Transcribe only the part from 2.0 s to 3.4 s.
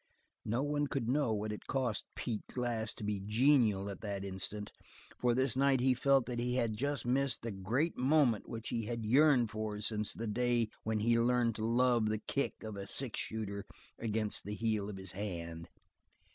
Pete Glass to be